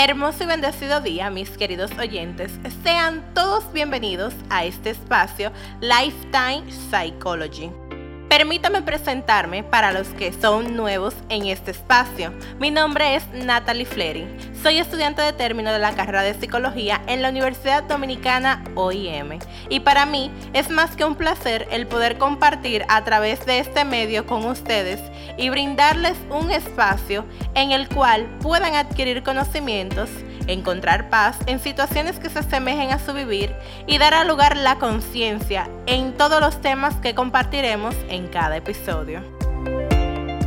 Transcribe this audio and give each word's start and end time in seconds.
Hermoso 0.00 0.44
y 0.44 0.46
bendecido 0.46 1.00
día, 1.00 1.28
mis 1.28 1.50
queridos 1.50 1.90
oyentes. 1.98 2.52
Sean 2.84 3.34
todos 3.34 3.72
bienvenidos 3.72 4.32
a 4.48 4.64
este 4.64 4.90
espacio 4.90 5.50
Lifetime 5.80 6.62
Psychology. 6.70 7.87
Permítame 8.28 8.82
presentarme 8.82 9.64
para 9.64 9.90
los 9.90 10.08
que 10.08 10.34
son 10.34 10.76
nuevos 10.76 11.14
en 11.30 11.46
este 11.46 11.70
espacio. 11.70 12.30
Mi 12.60 12.70
nombre 12.70 13.14
es 13.14 13.26
Natalie 13.32 13.86
Flery. 13.86 14.26
Soy 14.62 14.76
estudiante 14.76 15.22
de 15.22 15.32
término 15.32 15.72
de 15.72 15.78
la 15.78 15.94
carrera 15.94 16.22
de 16.22 16.34
psicología 16.34 17.00
en 17.06 17.22
la 17.22 17.30
Universidad 17.30 17.84
Dominicana 17.84 18.62
OIM. 18.74 19.38
Y 19.70 19.80
para 19.80 20.04
mí 20.04 20.30
es 20.52 20.68
más 20.68 20.94
que 20.94 21.06
un 21.06 21.14
placer 21.14 21.66
el 21.70 21.86
poder 21.86 22.18
compartir 22.18 22.84
a 22.88 23.02
través 23.02 23.46
de 23.46 23.60
este 23.60 23.86
medio 23.86 24.26
con 24.26 24.44
ustedes 24.44 25.00
y 25.38 25.48
brindarles 25.48 26.18
un 26.28 26.50
espacio 26.50 27.24
en 27.54 27.72
el 27.72 27.88
cual 27.88 28.26
puedan 28.40 28.74
adquirir 28.74 29.22
conocimientos 29.22 30.10
encontrar 30.48 31.10
paz 31.10 31.38
en 31.46 31.60
situaciones 31.60 32.18
que 32.18 32.30
se 32.30 32.40
asemejen 32.40 32.90
a 32.90 32.98
su 32.98 33.12
vivir 33.12 33.54
y 33.86 33.98
dar 33.98 34.14
a 34.14 34.24
lugar 34.24 34.56
la 34.56 34.78
conciencia 34.78 35.68
en 35.86 36.16
todos 36.16 36.40
los 36.40 36.60
temas 36.60 36.96
que 36.96 37.14
compartiremos 37.14 37.94
en 38.08 38.26
cada 38.26 38.56
episodio. 38.56 39.22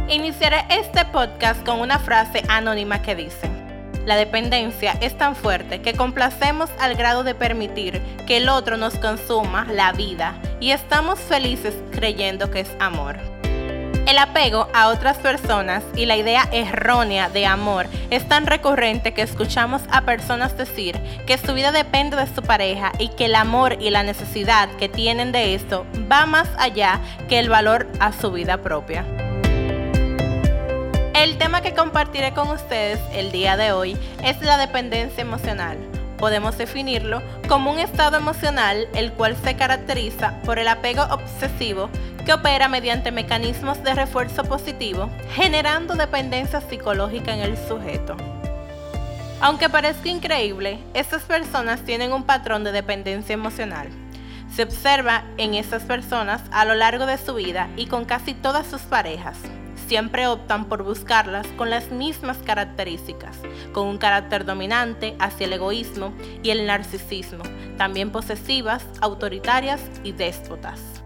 Iniciaré 0.09 0.66
este 0.70 1.06
podcast 1.06 1.66
con 1.66 1.80
una 1.80 1.98
frase 1.98 2.44
anónima 2.50 3.02
que 3.02 3.16
dice, 3.16 3.50
la 4.06 4.16
dependencia 4.16 4.98
es 5.00 5.18
tan 5.18 5.36
fuerte 5.36 5.82
que 5.82 5.94
complacemos 5.94 6.70
al 6.80 6.95
grado 6.95 7.23
de 7.23 7.36
permitir 7.36 8.02
que 8.28 8.38
el 8.38 8.50
otro 8.50 8.76
nos 8.76 8.95
consuma 8.98 9.66
la 9.72 9.94
vida 9.94 10.42
y 10.59 10.72
estamos 10.72 11.20
felices 11.20 11.76
creyendo 11.92 12.50
que 12.50 12.62
es 12.62 12.70
amor. 12.80 13.30
El 14.08 14.18
apego 14.18 14.68
a 14.73 14.88
otras 14.88 15.18
personas 15.18 15.84
y 15.96 16.05
la 16.05 16.18
idea 16.18 16.48
errónea 16.52 17.30
de 17.30 17.45
amor 17.45 17.88
es 18.09 18.28
tan 18.28 18.45
recurrente 18.45 19.14
que 19.14 19.22
escuchamos 19.22 19.84
a 19.92 20.02
personas 20.02 20.58
decir 20.58 21.00
que 21.28 21.38
su 21.38 21.53
vida 21.53 21.72
depende 21.72 22.17
de 22.17 22.28
su 22.28 22.42
pareja 22.42 22.92
y 22.98 23.09
que 23.09 23.25
el 23.25 23.36
amor 23.36 23.78
y 23.80 23.90
la 23.90 24.03
necesidad 24.03 24.70
que 24.78 24.90
tienen 24.90 25.31
de 25.31 25.53
esto 25.53 25.86
va 26.12 26.25
más 26.25 26.50
allá 26.58 27.00
que 27.30 27.40
el 27.40 27.50
valor 27.50 27.88
a 28.00 28.12
su 28.12 28.31
vida 28.31 28.58
propia. 28.58 29.06
El 31.14 31.38
tema 31.38 31.62
que 31.62 31.75
compartiré 31.75 32.34
con 32.34 32.50
ustedes 32.50 33.00
el 33.14 33.31
día 33.31 33.56
de 33.56 33.72
hoy 33.72 33.95
es 34.23 34.42
la 34.42 34.58
dependencia 34.58 35.22
emocional. 35.22 35.78
Podemos 36.18 36.58
definirlo 36.58 37.22
como 37.47 37.72
un 37.72 37.80
estado 37.80 38.18
emocional 38.18 38.88
el 38.95 39.12
cual 39.14 39.36
se 39.44 39.56
caracteriza 39.56 40.40
por 40.45 40.59
el 40.59 40.68
apego 40.68 41.03
obsesivo 41.12 41.90
que 42.25 42.33
opera 42.33 42.67
mediante 42.67 43.11
mecanismos 43.11 43.83
de 43.83 43.94
refuerzo 43.94 44.44
positivo, 44.44 45.09
generando 45.33 45.95
dependencia 45.95 46.61
psicológica 46.61 47.33
en 47.33 47.39
el 47.41 47.58
sujeto. 47.58 48.16
Aunque 49.39 49.69
parezca 49.69 50.09
increíble, 50.09 50.80
estas 50.94 51.23
personas 51.23 51.81
tienen 51.81 52.13
un 52.13 52.23
patrón 52.23 52.63
de 52.63 52.72
dependencia 52.72 53.33
emocional. 53.33 53.89
Se 54.55 54.63
observa 54.63 55.23
en 55.38 55.55
estas 55.55 55.83
personas 55.83 56.44
a 56.52 56.63
lo 56.66 56.75
largo 56.75 57.08
de 57.08 57.17
su 57.17 57.33
vida 57.33 57.69
y 57.75 57.88
con 57.88 58.05
casi 58.05 58.33
todas 58.35 58.67
sus 58.67 58.81
parejas. 58.81 59.38
Siempre 59.88 60.28
optan 60.28 60.66
por 60.66 60.83
buscarlas 60.83 61.47
con 61.58 61.69
las 61.69 61.91
mismas 61.91 62.38
características, 62.38 63.38
con 63.73 63.88
un 63.88 63.97
carácter 63.97 64.45
dominante 64.45 65.16
hacia 65.19 65.47
el 65.47 65.53
egoísmo 65.53 66.13
y 66.44 66.52
el 66.52 66.67
narcisismo, 66.67 67.44
también 67.78 68.11
posesivas, 68.11 68.85
autoritarias 69.02 69.81
y 70.03 70.11
déspotas. 70.11 71.02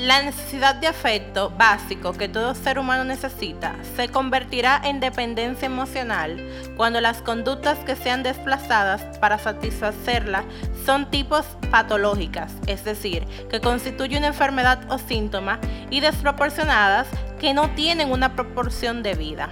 La 0.00 0.22
necesidad 0.22 0.76
de 0.76 0.86
afecto 0.86 1.50
básico 1.58 2.14
que 2.14 2.26
todo 2.26 2.54
ser 2.54 2.78
humano 2.78 3.04
necesita 3.04 3.76
se 3.96 4.08
convertirá 4.08 4.80
en 4.82 4.98
dependencia 4.98 5.66
emocional 5.66 6.42
cuando 6.74 7.02
las 7.02 7.20
conductas 7.20 7.78
que 7.80 7.94
sean 7.96 8.22
desplazadas 8.22 9.18
para 9.18 9.38
satisfacerla 9.38 10.44
son 10.86 11.10
tipos 11.10 11.44
patológicas, 11.70 12.54
es 12.66 12.82
decir, 12.82 13.26
que 13.50 13.60
constituyen 13.60 14.20
una 14.20 14.28
enfermedad 14.28 14.90
o 14.90 14.96
síntoma 14.96 15.60
y 15.90 16.00
desproporcionadas 16.00 17.06
que 17.38 17.52
no 17.52 17.68
tienen 17.74 18.10
una 18.10 18.34
proporción 18.34 19.02
de 19.02 19.14
vida. 19.16 19.50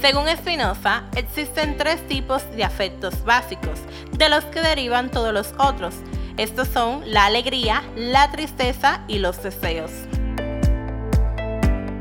Según 0.00 0.28
Spinoza, 0.28 1.04
existen 1.14 1.76
tres 1.76 2.08
tipos 2.08 2.50
de 2.52 2.64
afectos 2.64 3.22
básicos, 3.22 3.78
de 4.12 4.30
los 4.30 4.46
que 4.46 4.62
derivan 4.62 5.10
todos 5.10 5.34
los 5.34 5.52
otros, 5.58 5.94
estos 6.40 6.68
son 6.68 7.02
la 7.04 7.26
alegría, 7.26 7.82
la 7.96 8.30
tristeza 8.30 9.02
y 9.08 9.18
los 9.18 9.42
deseos. 9.42 9.90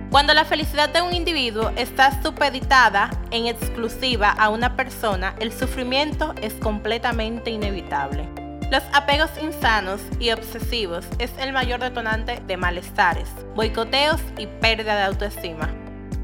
Cuando 0.10 0.34
la 0.34 0.46
felicidad 0.46 0.88
de 0.88 1.02
un 1.02 1.14
individuo 1.14 1.72
está 1.76 2.24
supeditada 2.24 3.10
en 3.32 3.48
exclusiva 3.48 4.32
a 4.32 4.48
una 4.48 4.78
persona, 4.78 5.36
el 5.42 5.52
sufrimiento 5.52 6.34
es 6.42 6.54
completamente 6.54 7.52
inevitable. 7.52 8.30
Los 8.72 8.84
apegos 8.94 9.30
insanos 9.42 10.00
y 10.22 10.32
obsesivos 10.32 11.06
es 11.18 11.32
el 11.38 11.52
mayor 11.52 11.82
detonante 11.82 12.42
de 12.48 12.56
malestares, 12.56 13.28
boicoteos 13.56 14.22
y 14.38 14.48
pérdida 14.48 14.96
de 14.96 15.04
autoestima. 15.04 15.70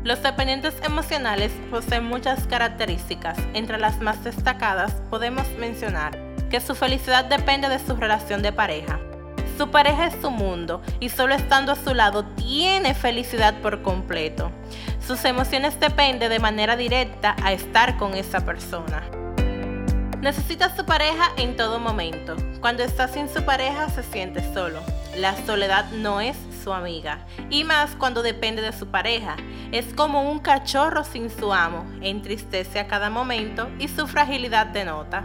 Los 0.05 0.23
dependientes 0.23 0.73
emocionales 0.83 1.51
poseen 1.69 2.05
muchas 2.05 2.47
características, 2.47 3.37
entre 3.53 3.77
las 3.77 3.99
más 3.99 4.23
destacadas 4.23 4.93
podemos 5.09 5.45
mencionar 5.59 6.24
su 6.61 6.75
felicidad 6.75 7.25
depende 7.25 7.69
de 7.69 7.79
su 7.79 7.95
relación 7.95 8.41
de 8.41 8.51
pareja. 8.51 8.99
Su 9.57 9.71
pareja 9.71 10.07
es 10.07 10.15
su 10.21 10.31
mundo 10.31 10.81
y 10.99 11.09
solo 11.09 11.33
estando 11.33 11.71
a 11.71 11.75
su 11.75 11.93
lado 11.93 12.25
tiene 12.35 12.93
felicidad 12.93 13.61
por 13.61 13.81
completo. 13.81 14.51
Sus 15.05 15.23
emociones 15.23 15.79
dependen 15.79 16.29
de 16.29 16.39
manera 16.39 16.75
directa 16.75 17.35
a 17.41 17.53
estar 17.53 17.97
con 17.97 18.15
esa 18.15 18.41
persona. 18.41 19.03
Necesita 20.19 20.75
su 20.75 20.85
pareja 20.85 21.31
en 21.37 21.55
todo 21.55 21.79
momento. 21.79 22.35
Cuando 22.59 22.83
está 22.83 23.07
sin 23.07 23.29
su 23.29 23.45
pareja 23.45 23.89
se 23.89 24.01
siente 24.01 24.41
solo. 24.53 24.81
La 25.15 25.35
soledad 25.45 25.91
no 25.91 26.19
es 26.19 26.35
su 26.63 26.73
amiga. 26.73 27.19
Y 27.51 27.63
más 27.63 27.95
cuando 27.95 28.23
depende 28.23 28.61
de 28.63 28.73
su 28.73 28.87
pareja. 28.87 29.35
Es 29.71 29.93
como 29.93 30.29
un 30.29 30.39
cachorro 30.39 31.03
sin 31.03 31.29
su 31.29 31.53
amo. 31.53 31.85
Entristece 32.01 32.79
a 32.79 32.87
cada 32.87 33.11
momento 33.11 33.69
y 33.77 33.87
su 33.87 34.07
fragilidad 34.07 34.65
denota. 34.65 35.23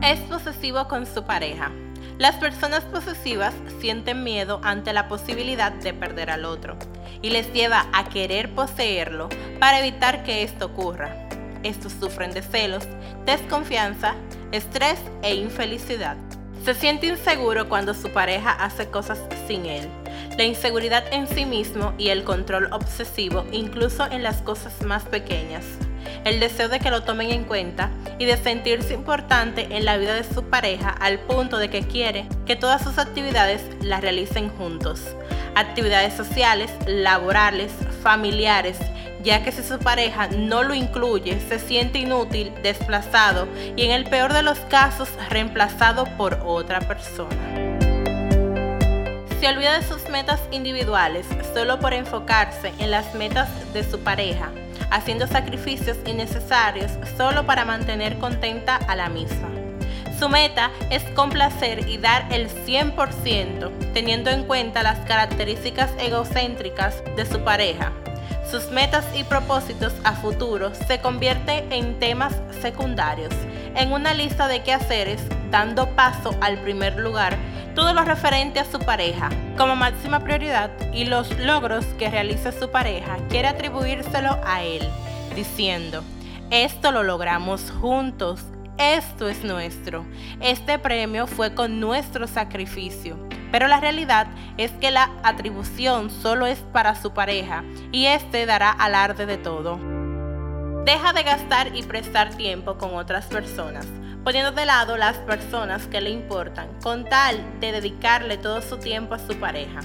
Es 0.00 0.20
posesivo 0.20 0.86
con 0.86 1.06
su 1.06 1.24
pareja. 1.24 1.72
Las 2.18 2.36
personas 2.36 2.84
posesivas 2.84 3.52
sienten 3.80 4.22
miedo 4.22 4.60
ante 4.62 4.92
la 4.92 5.08
posibilidad 5.08 5.72
de 5.72 5.92
perder 5.92 6.30
al 6.30 6.44
otro 6.44 6.76
y 7.20 7.30
les 7.30 7.52
lleva 7.52 7.86
a 7.92 8.08
querer 8.08 8.54
poseerlo 8.54 9.28
para 9.58 9.80
evitar 9.80 10.22
que 10.22 10.44
esto 10.44 10.66
ocurra. 10.66 11.28
Estos 11.64 11.94
sufren 11.94 12.30
de 12.30 12.42
celos, 12.42 12.84
desconfianza, 13.26 14.14
estrés 14.52 15.00
e 15.22 15.34
infelicidad. 15.34 16.16
Se 16.64 16.74
siente 16.74 17.08
inseguro 17.08 17.68
cuando 17.68 17.92
su 17.92 18.08
pareja 18.10 18.52
hace 18.52 18.88
cosas 18.90 19.20
sin 19.48 19.66
él. 19.66 19.88
La 20.36 20.44
inseguridad 20.44 21.12
en 21.12 21.26
sí 21.26 21.44
mismo 21.44 21.92
y 21.98 22.10
el 22.10 22.22
control 22.22 22.72
obsesivo 22.72 23.44
incluso 23.50 24.06
en 24.06 24.22
las 24.22 24.42
cosas 24.42 24.80
más 24.82 25.02
pequeñas 25.02 25.64
el 26.24 26.40
deseo 26.40 26.68
de 26.68 26.80
que 26.80 26.90
lo 26.90 27.02
tomen 27.02 27.30
en 27.30 27.44
cuenta 27.44 27.90
y 28.18 28.24
de 28.24 28.36
sentirse 28.36 28.94
importante 28.94 29.68
en 29.70 29.84
la 29.84 29.96
vida 29.96 30.14
de 30.14 30.24
su 30.24 30.44
pareja 30.44 30.90
al 30.90 31.18
punto 31.20 31.58
de 31.58 31.70
que 31.70 31.82
quiere 31.82 32.28
que 32.46 32.56
todas 32.56 32.82
sus 32.82 32.98
actividades 32.98 33.62
las 33.82 34.00
realicen 34.00 34.50
juntos. 34.50 35.02
Actividades 35.54 36.14
sociales, 36.14 36.70
laborales, 36.86 37.72
familiares, 38.02 38.78
ya 39.22 39.42
que 39.42 39.52
si 39.52 39.62
su 39.62 39.78
pareja 39.78 40.28
no 40.28 40.62
lo 40.62 40.74
incluye, 40.74 41.40
se 41.48 41.58
siente 41.58 41.98
inútil, 41.98 42.52
desplazado 42.62 43.48
y 43.76 43.84
en 43.84 43.90
el 43.90 44.04
peor 44.04 44.32
de 44.32 44.42
los 44.42 44.58
casos 44.60 45.08
reemplazado 45.28 46.04
por 46.16 46.40
otra 46.44 46.80
persona. 46.80 47.36
Se 49.40 49.46
olvida 49.46 49.78
de 49.78 49.86
sus 49.86 50.08
metas 50.08 50.40
individuales 50.50 51.26
solo 51.54 51.78
por 51.78 51.92
enfocarse 51.92 52.72
en 52.78 52.90
las 52.90 53.14
metas 53.14 53.48
de 53.72 53.88
su 53.88 54.00
pareja 54.00 54.50
haciendo 54.90 55.26
sacrificios 55.26 55.96
innecesarios 56.06 56.92
solo 57.16 57.46
para 57.46 57.64
mantener 57.64 58.18
contenta 58.18 58.76
a 58.76 58.96
la 58.96 59.08
misma. 59.08 59.48
Su 60.18 60.28
meta 60.28 60.70
es 60.90 61.04
complacer 61.14 61.88
y 61.88 61.98
dar 61.98 62.26
el 62.32 62.48
100%, 62.48 63.92
teniendo 63.92 64.30
en 64.30 64.44
cuenta 64.44 64.82
las 64.82 64.98
características 65.00 65.90
egocéntricas 66.00 67.02
de 67.14 67.24
su 67.24 67.44
pareja. 67.44 67.92
Sus 68.50 68.70
metas 68.70 69.04
y 69.14 69.24
propósitos 69.24 69.92
a 70.04 70.12
futuro 70.14 70.72
se 70.74 71.00
convierten 71.00 71.70
en 71.70 71.98
temas 72.00 72.34
secundarios, 72.62 73.32
en 73.76 73.92
una 73.92 74.14
lista 74.14 74.48
de 74.48 74.62
quehaceres, 74.62 75.20
dando 75.50 75.94
paso 75.94 76.34
al 76.40 76.58
primer 76.62 76.98
lugar 76.98 77.36
todo 77.74 77.92
lo 77.92 78.04
referente 78.04 78.60
a 78.60 78.64
su 78.64 78.78
pareja 78.78 79.30
como 79.56 79.76
máxima 79.76 80.20
prioridad 80.20 80.70
y 80.92 81.04
los 81.04 81.38
logros 81.38 81.84
que 81.98 82.10
realiza 82.10 82.52
su 82.52 82.70
pareja 82.70 83.18
quiere 83.28 83.48
atribuírselo 83.48 84.38
a 84.44 84.62
él, 84.62 84.82
diciendo, 85.34 86.02
esto 86.50 86.92
lo 86.92 87.02
logramos 87.02 87.70
juntos, 87.70 88.44
esto 88.78 89.28
es 89.28 89.44
nuestro, 89.44 90.04
este 90.40 90.78
premio 90.78 91.26
fue 91.26 91.54
con 91.54 91.80
nuestro 91.80 92.26
sacrificio. 92.26 93.16
Pero 93.50 93.66
la 93.66 93.80
realidad 93.80 94.26
es 94.56 94.70
que 94.72 94.90
la 94.90 95.10
atribución 95.22 96.10
solo 96.10 96.46
es 96.46 96.58
para 96.58 96.94
su 96.94 97.12
pareja 97.12 97.64
y 97.92 98.06
éste 98.06 98.44
dará 98.46 98.70
alarde 98.70 99.26
de 99.26 99.38
todo. 99.38 99.78
Deja 100.84 101.12
de 101.12 101.22
gastar 101.22 101.74
y 101.74 101.82
prestar 101.82 102.34
tiempo 102.34 102.78
con 102.78 102.94
otras 102.94 103.26
personas, 103.26 103.86
poniendo 104.24 104.52
de 104.52 104.66
lado 104.66 104.96
las 104.96 105.16
personas 105.18 105.86
que 105.86 106.00
le 106.00 106.10
importan, 106.10 106.68
con 106.82 107.04
tal 107.04 107.60
de 107.60 107.72
dedicarle 107.72 108.36
todo 108.36 108.60
su 108.60 108.78
tiempo 108.78 109.14
a 109.14 109.18
su 109.18 109.38
pareja. 109.38 109.80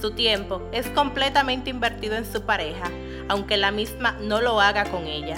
Su 0.00 0.12
tiempo 0.12 0.62
es 0.72 0.88
completamente 0.88 1.70
invertido 1.70 2.16
en 2.16 2.30
su 2.30 2.42
pareja, 2.42 2.90
aunque 3.28 3.56
la 3.56 3.70
misma 3.70 4.16
no 4.20 4.40
lo 4.40 4.60
haga 4.60 4.84
con 4.84 5.06
ella. 5.06 5.36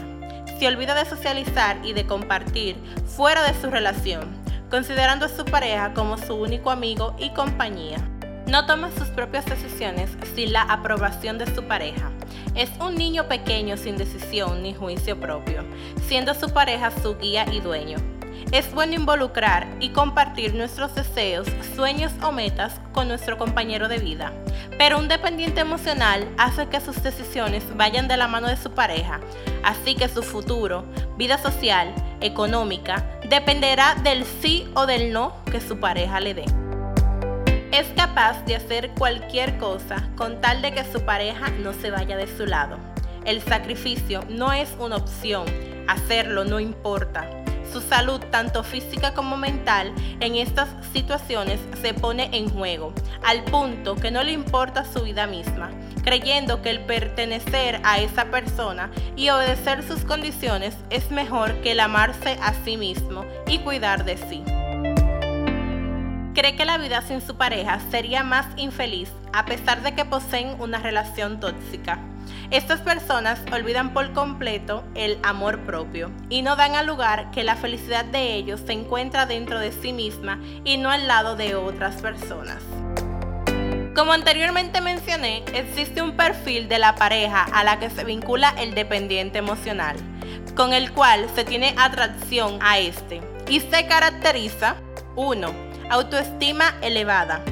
Se 0.58 0.66
olvida 0.68 0.94
de 0.94 1.04
socializar 1.04 1.78
y 1.84 1.92
de 1.92 2.06
compartir 2.06 2.76
fuera 3.06 3.42
de 3.42 3.60
su 3.60 3.70
relación, 3.70 4.22
considerando 4.70 5.26
a 5.26 5.28
su 5.28 5.44
pareja 5.44 5.92
como 5.92 6.16
su 6.16 6.34
único 6.34 6.70
amigo 6.70 7.14
y 7.18 7.30
compañía. 7.30 7.98
No 8.46 8.66
toma 8.66 8.90
sus 8.90 9.08
propias 9.08 9.46
decisiones 9.46 10.10
sin 10.34 10.52
la 10.52 10.62
aprobación 10.62 11.38
de 11.38 11.52
su 11.54 11.64
pareja. 11.64 12.10
Es 12.54 12.70
un 12.78 12.94
niño 12.94 13.26
pequeño 13.26 13.76
sin 13.76 13.96
decisión 13.96 14.62
ni 14.62 14.74
juicio 14.74 15.18
propio, 15.18 15.64
siendo 16.06 16.34
su 16.34 16.50
pareja 16.50 16.90
su 16.90 17.16
guía 17.16 17.46
y 17.50 17.60
dueño. 17.60 18.13
Es 18.52 18.72
bueno 18.72 18.94
involucrar 18.94 19.66
y 19.80 19.90
compartir 19.90 20.54
nuestros 20.54 20.94
deseos, 20.94 21.48
sueños 21.74 22.12
o 22.22 22.30
metas 22.30 22.80
con 22.92 23.08
nuestro 23.08 23.36
compañero 23.36 23.88
de 23.88 23.98
vida, 23.98 24.32
pero 24.78 24.98
un 24.98 25.08
dependiente 25.08 25.60
emocional 25.60 26.28
hace 26.38 26.68
que 26.68 26.80
sus 26.80 27.02
decisiones 27.02 27.64
vayan 27.76 28.06
de 28.06 28.16
la 28.16 28.28
mano 28.28 28.48
de 28.48 28.56
su 28.56 28.70
pareja, 28.70 29.20
así 29.64 29.94
que 29.94 30.08
su 30.08 30.22
futuro, 30.22 30.84
vida 31.16 31.38
social, 31.38 31.92
económica, 32.20 33.04
dependerá 33.28 33.96
del 34.02 34.24
sí 34.24 34.68
o 34.74 34.86
del 34.86 35.12
no 35.12 35.34
que 35.50 35.60
su 35.60 35.80
pareja 35.80 36.20
le 36.20 36.34
dé. 36.34 36.44
Es 37.72 37.88
capaz 37.96 38.44
de 38.44 38.54
hacer 38.54 38.90
cualquier 38.90 39.58
cosa 39.58 40.08
con 40.16 40.40
tal 40.40 40.62
de 40.62 40.72
que 40.72 40.84
su 40.84 41.04
pareja 41.04 41.50
no 41.50 41.72
se 41.72 41.90
vaya 41.90 42.16
de 42.16 42.28
su 42.28 42.46
lado. 42.46 42.78
El 43.24 43.42
sacrificio 43.42 44.20
no 44.28 44.52
es 44.52 44.70
una 44.78 44.96
opción, 44.96 45.44
hacerlo 45.88 46.44
no 46.44 46.60
importa. 46.60 47.43
Su 47.74 47.80
salud, 47.80 48.20
tanto 48.30 48.62
física 48.62 49.14
como 49.14 49.36
mental, 49.36 49.92
en 50.20 50.36
estas 50.36 50.68
situaciones 50.92 51.58
se 51.82 51.92
pone 51.92 52.28
en 52.32 52.48
juego, 52.48 52.92
al 53.24 53.42
punto 53.42 53.96
que 53.96 54.12
no 54.12 54.22
le 54.22 54.30
importa 54.30 54.84
su 54.84 55.02
vida 55.02 55.26
misma, 55.26 55.70
creyendo 56.04 56.62
que 56.62 56.70
el 56.70 56.82
pertenecer 56.82 57.80
a 57.82 57.98
esa 57.98 58.26
persona 58.26 58.92
y 59.16 59.30
obedecer 59.30 59.82
sus 59.82 60.04
condiciones 60.04 60.76
es 60.90 61.10
mejor 61.10 61.62
que 61.62 61.72
el 61.72 61.80
amarse 61.80 62.38
a 62.40 62.54
sí 62.64 62.76
mismo 62.76 63.24
y 63.48 63.58
cuidar 63.58 64.04
de 64.04 64.18
sí 64.18 64.44
cree 66.32 66.54
que 66.56 66.64
la 66.64 66.78
vida 66.78 67.02
sin 67.02 67.20
su 67.20 67.36
pareja 67.36 67.80
sería 67.90 68.22
más 68.22 68.46
infeliz 68.56 69.10
a 69.32 69.46
pesar 69.46 69.82
de 69.82 69.96
que 69.96 70.04
poseen 70.04 70.60
una 70.60 70.78
relación 70.78 71.40
tóxica. 71.40 71.98
Estas 72.50 72.80
personas 72.80 73.40
olvidan 73.52 73.92
por 73.92 74.12
completo 74.12 74.84
el 74.94 75.18
amor 75.22 75.60
propio 75.60 76.10
y 76.28 76.42
no 76.42 76.56
dan 76.56 76.74
al 76.74 76.86
lugar 76.86 77.30
que 77.30 77.44
la 77.44 77.56
felicidad 77.56 78.04
de 78.04 78.34
ellos 78.34 78.60
se 78.66 78.72
encuentra 78.72 79.26
dentro 79.26 79.58
de 79.58 79.72
sí 79.72 79.92
misma 79.92 80.40
y 80.64 80.76
no 80.76 80.90
al 80.90 81.06
lado 81.06 81.36
de 81.36 81.54
otras 81.54 82.00
personas. 82.00 82.62
Como 83.94 84.12
anteriormente 84.12 84.80
mencioné, 84.80 85.44
existe 85.52 86.02
un 86.02 86.16
perfil 86.16 86.68
de 86.68 86.78
la 86.78 86.96
pareja 86.96 87.44
a 87.44 87.62
la 87.62 87.78
que 87.78 87.90
se 87.90 88.04
vincula 88.04 88.52
el 88.58 88.74
dependiente 88.74 89.38
emocional, 89.38 89.96
con 90.56 90.72
el 90.72 90.92
cual 90.92 91.28
se 91.34 91.44
tiene 91.44 91.74
atracción 91.78 92.58
a 92.60 92.78
este 92.78 93.20
y 93.48 93.60
se 93.60 93.86
caracteriza 93.86 94.76
1 95.16 95.64
Autoestima 95.90 96.74
elevada. 96.80 97.42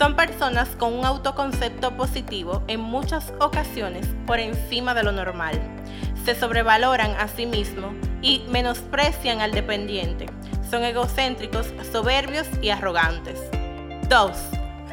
Son 0.00 0.16
personas 0.16 0.70
con 0.78 0.94
un 0.94 1.04
autoconcepto 1.04 1.94
positivo 1.94 2.62
en 2.68 2.80
muchas 2.80 3.34
ocasiones 3.38 4.06
por 4.26 4.40
encima 4.40 4.94
de 4.94 5.02
lo 5.02 5.12
normal. 5.12 5.60
Se 6.24 6.34
sobrevaloran 6.34 7.10
a 7.18 7.28
sí 7.28 7.44
mismos 7.44 7.92
y 8.22 8.42
menosprecian 8.48 9.42
al 9.42 9.52
dependiente. 9.52 10.24
Son 10.70 10.84
egocéntricos, 10.84 11.66
soberbios 11.92 12.46
y 12.62 12.70
arrogantes. 12.70 13.38
2. 14.08 14.30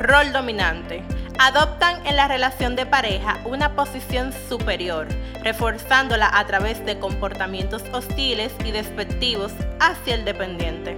Rol 0.02 0.34
dominante. 0.34 1.06
Adoptan 1.40 2.06
en 2.06 2.18
la 2.18 2.28
relación 2.28 2.76
de 2.76 2.86
pareja 2.86 3.40
una 3.46 3.78
posición 3.78 4.34
superior, 4.50 5.08
reforzándola 5.42 6.30
a 6.38 6.46
través 6.48 6.86
de 6.86 7.00
comportamientos 7.00 7.82
hostiles 7.94 8.52
y 8.66 8.72
despectivos 8.72 9.54
hacia 9.80 10.16
el 10.16 10.26
dependiente. 10.26 10.98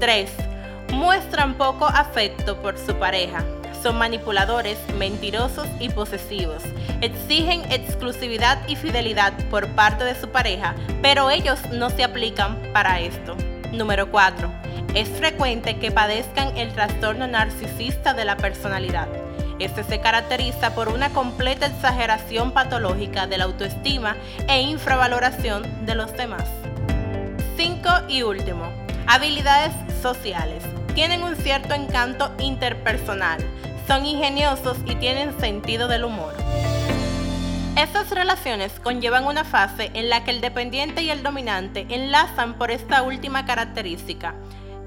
3 0.00 0.55
muestran 0.92 1.54
poco 1.54 1.86
afecto 1.86 2.60
por 2.62 2.78
su 2.78 2.94
pareja. 2.94 3.44
Son 3.82 3.98
manipuladores, 3.98 4.78
mentirosos 4.98 5.68
y 5.78 5.90
posesivos. 5.90 6.62
Exigen 7.00 7.60
exclusividad 7.70 8.58
y 8.68 8.76
fidelidad 8.76 9.32
por 9.50 9.68
parte 9.68 10.04
de 10.04 10.14
su 10.14 10.28
pareja, 10.30 10.74
pero 11.02 11.30
ellos 11.30 11.60
no 11.72 11.90
se 11.90 12.02
aplican 12.02 12.60
para 12.72 13.00
esto. 13.00 13.36
Número 13.72 14.10
4. 14.10 14.50
Es 14.94 15.08
frecuente 15.10 15.78
que 15.78 15.92
padezcan 15.92 16.56
el 16.56 16.72
trastorno 16.72 17.26
narcisista 17.26 18.14
de 18.14 18.24
la 18.24 18.36
personalidad. 18.36 19.08
Este 19.58 19.84
se 19.84 20.00
caracteriza 20.00 20.74
por 20.74 20.88
una 20.88 21.10
completa 21.10 21.66
exageración 21.66 22.52
patológica 22.52 23.26
de 23.26 23.38
la 23.38 23.44
autoestima 23.44 24.16
e 24.48 24.62
infravaloración 24.62 25.86
de 25.86 25.94
los 25.94 26.12
demás. 26.14 26.44
5 27.56 27.88
y 28.08 28.22
último, 28.22 28.70
habilidades 29.06 29.72
sociales 30.02 30.62
tienen 30.96 31.24
un 31.24 31.36
cierto 31.36 31.74
encanto 31.74 32.32
interpersonal, 32.38 33.38
son 33.86 34.06
ingeniosos 34.06 34.78
y 34.86 34.94
tienen 34.94 35.38
sentido 35.38 35.88
del 35.88 36.04
humor. 36.04 36.32
Estas 37.76 38.08
relaciones 38.08 38.72
conllevan 38.80 39.26
una 39.26 39.44
fase 39.44 39.90
en 39.92 40.08
la 40.08 40.24
que 40.24 40.30
el 40.30 40.40
dependiente 40.40 41.02
y 41.02 41.10
el 41.10 41.22
dominante 41.22 41.84
enlazan 41.90 42.54
por 42.54 42.70
esta 42.70 43.02
última 43.02 43.44
característica, 43.44 44.34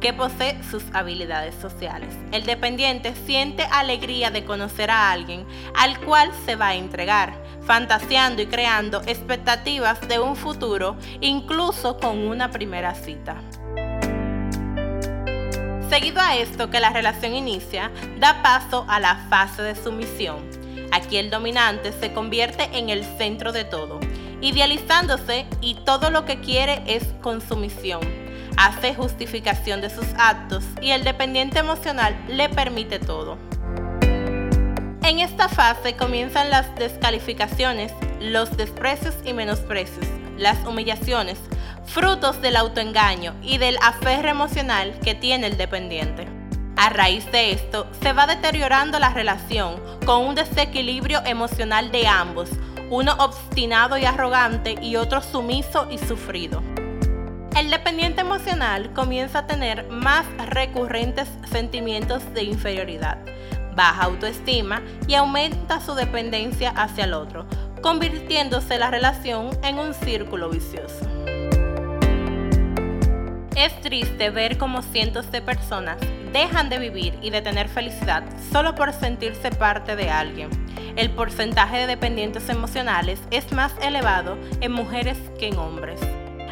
que 0.01 0.11
posee 0.11 0.57
sus 0.63 0.83
habilidades 0.93 1.53
sociales. 1.53 2.15
El 2.31 2.43
dependiente 2.43 3.13
siente 3.27 3.61
alegría 3.71 4.31
de 4.31 4.45
conocer 4.45 4.89
a 4.89 5.11
alguien 5.11 5.45
al 5.75 5.99
cual 5.99 6.31
se 6.43 6.55
va 6.55 6.69
a 6.69 6.75
entregar, 6.75 7.35
fantaseando 7.61 8.41
y 8.41 8.47
creando 8.47 9.03
expectativas 9.05 10.07
de 10.07 10.17
un 10.17 10.35
futuro, 10.35 10.97
incluso 11.21 11.97
con 11.97 12.17
una 12.17 12.49
primera 12.49 12.95
cita. 12.95 13.43
Seguido 15.89 16.21
a 16.21 16.35
esto 16.35 16.69
que 16.69 16.79
la 16.79 16.91
relación 16.91 17.33
inicia, 17.33 17.89
da 18.19 18.43
paso 18.43 18.85
a 18.87 18.99
la 18.99 19.15
fase 19.27 19.63
de 19.63 19.75
sumisión. 19.75 20.37
Aquí 20.91 21.17
el 21.17 21.31
dominante 21.31 21.91
se 21.93 22.13
convierte 22.13 22.69
en 22.77 22.89
el 22.89 23.03
centro 23.17 23.51
de 23.51 23.63
todo, 23.63 23.99
idealizándose 24.39 25.47
y 25.61 25.73
todo 25.85 26.11
lo 26.11 26.25
que 26.25 26.41
quiere 26.41 26.83
es 26.85 27.03
consumición. 27.21 28.01
Hace 28.55 28.93
justificación 28.93 29.81
de 29.81 29.89
sus 29.89 30.05
actos 30.15 30.63
y 30.79 30.91
el 30.91 31.03
dependiente 31.03 31.57
emocional 31.57 32.15
le 32.27 32.49
permite 32.49 32.99
todo. 32.99 33.39
En 35.01 35.17
esta 35.17 35.49
fase 35.49 35.95
comienzan 35.95 36.51
las 36.51 36.75
descalificaciones, 36.75 37.91
los 38.21 38.55
desprecios 38.55 39.15
y 39.25 39.33
menosprecios, 39.33 40.05
las 40.37 40.63
humillaciones, 40.67 41.39
frutos 41.89 42.39
del 42.39 42.55
autoengaño 42.55 43.33
y 43.41 43.57
del 43.57 43.77
aferre 43.81 44.29
emocional 44.29 44.99
que 45.03 45.15
tiene 45.15 45.47
el 45.47 45.57
dependiente. 45.57 46.27
A 46.77 46.89
raíz 46.89 47.29
de 47.31 47.51
esto, 47.51 47.87
se 48.01 48.13
va 48.13 48.27
deteriorando 48.27 48.99
la 48.99 49.09
relación 49.09 49.81
con 50.05 50.27
un 50.27 50.35
desequilibrio 50.35 51.21
emocional 51.25 51.91
de 51.91 52.07
ambos, 52.07 52.51
uno 52.91 53.13
obstinado 53.19 53.97
y 53.97 54.05
arrogante 54.05 54.75
y 54.81 54.95
otro 54.97 55.21
sumiso 55.21 55.87
y 55.89 55.97
sufrido. 55.97 56.61
El 57.57 57.71
dependiente 57.71 58.21
emocional 58.21 58.93
comienza 58.93 59.39
a 59.39 59.47
tener 59.47 59.89
más 59.89 60.25
recurrentes 60.47 61.27
sentimientos 61.51 62.21
de 62.35 62.43
inferioridad, 62.43 63.17
baja 63.75 64.03
autoestima 64.03 64.83
y 65.07 65.15
aumenta 65.15 65.81
su 65.81 65.95
dependencia 65.95 66.69
hacia 66.69 67.05
el 67.05 67.13
otro, 67.13 67.47
convirtiéndose 67.81 68.77
la 68.77 68.91
relación 68.91 69.49
en 69.63 69.79
un 69.79 69.93
círculo 69.95 70.49
vicioso. 70.49 71.09
Es 73.59 73.77
triste 73.81 74.29
ver 74.29 74.57
cómo 74.57 74.81
cientos 74.81 75.33
de 75.33 75.41
personas 75.41 75.97
dejan 76.31 76.69
de 76.69 76.79
vivir 76.79 77.19
y 77.21 77.29
de 77.29 77.41
tener 77.41 77.67
felicidad 77.67 78.23
solo 78.53 78.73
por 78.73 78.93
sentirse 78.93 79.51
parte 79.51 79.97
de 79.97 80.09
alguien. 80.09 80.49
El 80.95 81.09
porcentaje 81.09 81.79
de 81.79 81.85
dependientes 81.85 82.47
emocionales 82.47 83.19
es 83.31 83.51
más 83.51 83.73
elevado 83.81 84.37
en 84.61 84.71
mujeres 84.71 85.17
que 85.37 85.49
en 85.49 85.57
hombres. 85.57 85.99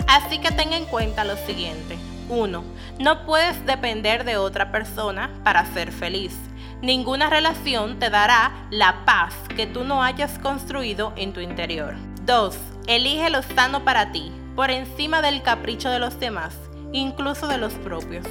Así 0.06 0.40
que 0.40 0.52
ten 0.52 0.74
en 0.74 0.84
cuenta 0.84 1.24
lo 1.24 1.38
siguiente. 1.38 1.98
1. 2.28 2.64
No 3.00 3.26
puedes 3.26 3.66
depender 3.66 4.26
de 4.26 4.36
otra 4.36 4.74
persona 4.74 5.32
para 5.46 5.66
ser 5.68 5.94
feliz. 5.94 6.38
Ninguna 6.82 7.30
relación 7.30 8.00
te 8.00 8.10
dará 8.10 8.68
la 8.70 9.06
paz 9.06 9.34
que 9.56 9.66
tú 9.66 9.86
no 9.86 10.04
hayas 10.04 10.40
construido 10.40 11.14
en 11.16 11.32
tu 11.32 11.40
interior. 11.40 11.96
2. 12.26 12.58
Elige 12.88 13.30
lo 13.30 13.44
sano 13.44 13.86
para 13.86 14.12
ti, 14.12 14.30
por 14.58 14.72
encima 14.72 15.22
del 15.22 15.42
capricho 15.42 15.90
de 15.90 16.00
los 16.00 16.20
demás 16.20 16.67
incluso 16.91 17.48
de 17.48 17.58
los 17.58 17.74
propios. 17.74 18.25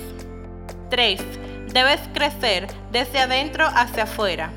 3. 0.91 1.21
Debes 1.73 2.01
crecer 2.15 2.69
desde 2.93 3.21
adentro 3.21 3.67
hacia 3.67 4.05
afuera. 4.05 4.51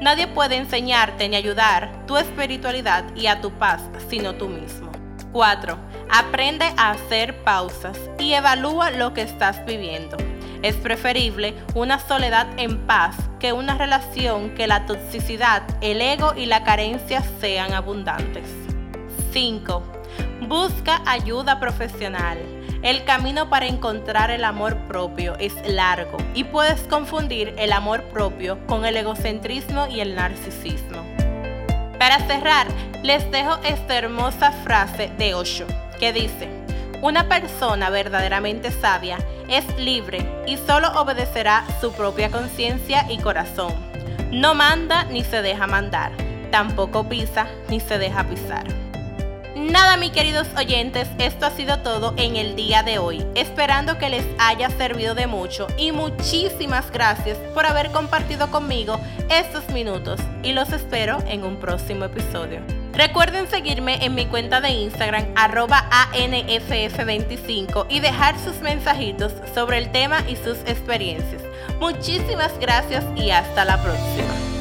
Nadie 0.00 0.26
puede 0.26 0.56
enseñarte 0.56 1.28
ni 1.28 1.36
ayudar 1.36 2.04
tu 2.06 2.16
espiritualidad 2.18 3.04
y 3.14 3.28
a 3.28 3.40
tu 3.40 3.50
paz 3.52 3.80
sino 4.08 4.34
tú 4.34 4.48
mismo. 4.48 4.90
4. 5.32 5.76
Aprende 6.10 6.66
a 6.76 6.90
hacer 6.90 7.42
pausas 7.44 7.98
y 8.18 8.34
evalúa 8.34 8.90
lo 8.90 9.14
que 9.14 9.22
estás 9.22 9.64
viviendo. 9.66 10.16
Es 10.62 10.76
preferible 10.76 11.54
una 11.74 11.98
soledad 11.98 12.46
en 12.56 12.86
paz 12.86 13.16
que 13.38 13.52
una 13.52 13.76
relación 13.76 14.54
que 14.54 14.66
la 14.66 14.86
toxicidad, 14.86 15.62
el 15.80 16.00
ego 16.00 16.34
y 16.34 16.46
la 16.46 16.64
carencia 16.64 17.22
sean 17.40 17.72
abundantes. 17.72 18.48
5. 19.32 19.82
Busca 20.48 21.02
ayuda 21.06 21.60
profesional. 21.60 22.55
El 22.82 23.04
camino 23.04 23.48
para 23.48 23.66
encontrar 23.66 24.30
el 24.30 24.44
amor 24.44 24.76
propio 24.86 25.36
es 25.38 25.54
largo 25.66 26.18
y 26.34 26.44
puedes 26.44 26.82
confundir 26.82 27.54
el 27.58 27.72
amor 27.72 28.02
propio 28.04 28.58
con 28.66 28.84
el 28.84 28.96
egocentrismo 28.96 29.86
y 29.88 30.00
el 30.00 30.14
narcisismo. 30.14 31.02
Para 31.98 32.18
cerrar, 32.26 32.66
les 33.02 33.28
dejo 33.30 33.56
esta 33.64 33.96
hermosa 33.96 34.52
frase 34.52 35.10
de 35.18 35.34
Osho 35.34 35.66
que 35.98 36.12
dice, 36.12 36.48
una 37.02 37.28
persona 37.28 37.90
verdaderamente 37.90 38.70
sabia 38.70 39.18
es 39.48 39.64
libre 39.78 40.26
y 40.46 40.56
solo 40.56 40.88
obedecerá 41.00 41.64
su 41.80 41.92
propia 41.92 42.30
conciencia 42.30 43.06
y 43.10 43.18
corazón. 43.18 43.72
No 44.30 44.54
manda 44.54 45.04
ni 45.04 45.24
se 45.24 45.40
deja 45.40 45.66
mandar, 45.66 46.12
tampoco 46.50 47.08
pisa 47.08 47.46
ni 47.68 47.80
se 47.80 47.98
deja 47.98 48.24
pisar. 48.24 48.85
Nada, 49.56 49.96
mis 49.96 50.10
queridos 50.10 50.46
oyentes, 50.54 51.08
esto 51.16 51.46
ha 51.46 51.50
sido 51.50 51.78
todo 51.78 52.12
en 52.18 52.36
el 52.36 52.56
día 52.56 52.82
de 52.82 52.98
hoy, 52.98 53.24
esperando 53.34 53.96
que 53.96 54.10
les 54.10 54.26
haya 54.36 54.68
servido 54.68 55.14
de 55.14 55.26
mucho 55.26 55.66
y 55.78 55.92
muchísimas 55.92 56.90
gracias 56.90 57.38
por 57.54 57.64
haber 57.64 57.90
compartido 57.90 58.50
conmigo 58.50 59.00
estos 59.30 59.66
minutos 59.70 60.20
y 60.42 60.52
los 60.52 60.70
espero 60.74 61.24
en 61.26 61.42
un 61.42 61.56
próximo 61.56 62.04
episodio. 62.04 62.60
Recuerden 62.92 63.48
seguirme 63.48 64.04
en 64.04 64.14
mi 64.14 64.26
cuenta 64.26 64.60
de 64.60 64.68
Instagram 64.68 65.24
arroba 65.36 65.88
ANFF25 66.12 67.86
y 67.88 68.00
dejar 68.00 68.38
sus 68.38 68.60
mensajitos 68.60 69.32
sobre 69.54 69.78
el 69.78 69.90
tema 69.90 70.22
y 70.28 70.36
sus 70.36 70.58
experiencias. 70.66 71.40
Muchísimas 71.80 72.52
gracias 72.58 73.06
y 73.16 73.30
hasta 73.30 73.64
la 73.64 73.82
próxima. 73.82 74.55